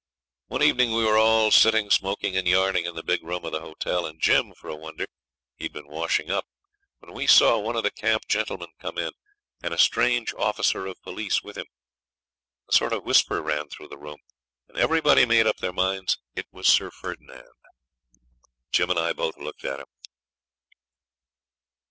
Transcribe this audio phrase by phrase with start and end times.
[0.47, 3.59] One evening we were all sitting smoking and yarning in the big room of the
[3.61, 5.05] hotel, and Jim, for a wonder
[5.59, 6.47] we'd been washing up
[6.97, 9.11] when we saw one of the camp gentlemen come in,
[9.61, 11.67] and a strange officer of police with him.
[12.67, 14.21] A sort of whisper ran through the room,
[14.67, 17.51] and everybody made up their minds it was Sir Ferdinand.
[18.71, 19.85] Jim and I both looked at him.